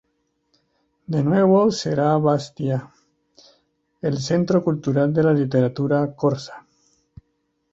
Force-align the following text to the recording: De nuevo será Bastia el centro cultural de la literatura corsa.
De 1.05 1.21
nuevo 1.23 1.69
será 1.69 2.17
Bastia 2.17 2.89
el 4.01 4.17
centro 4.17 4.63
cultural 4.63 5.13
de 5.13 5.21
la 5.21 5.31
literatura 5.31 6.15
corsa. 6.15 6.65